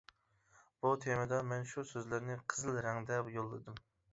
[0.85, 3.79] بۇ تېمىدا مەن شۇ سۆزلەرنى قىزىل رەڭدە يوللىدىم.